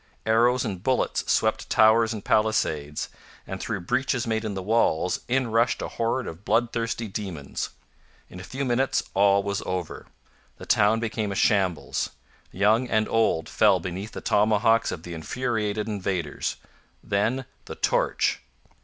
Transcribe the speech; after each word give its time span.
Arrows 0.25 0.65
and 0.65 0.81
bullets 0.81 1.31
swept 1.31 1.69
towers 1.69 2.11
and 2.11 2.25
palisades, 2.25 3.07
and 3.45 3.59
through 3.61 3.79
breaches 3.79 4.25
made 4.25 4.43
in 4.43 4.55
the 4.55 4.63
walls 4.63 5.19
in 5.27 5.51
rushed 5.51 5.79
a 5.79 5.89
horde 5.89 6.25
of 6.25 6.43
bloodthirsty 6.43 7.07
demons. 7.07 7.69
In 8.27 8.39
a 8.39 8.43
few 8.43 8.65
minutes 8.65 9.03
all 9.13 9.43
was 9.43 9.61
over; 9.63 10.07
the 10.57 10.65
town 10.65 10.99
became 10.99 11.31
a 11.31 11.35
shambles; 11.35 12.09
young 12.51 12.89
and 12.89 13.07
old 13.07 13.47
fell 13.47 13.79
beneath 13.79 14.13
the 14.13 14.21
tomahawks 14.21 14.91
of 14.91 15.03
the 15.03 15.13
infuriated 15.13 15.87
invaders. 15.87 16.55
Then 17.03 17.45
the 17.65 17.75
torch! 17.75 18.41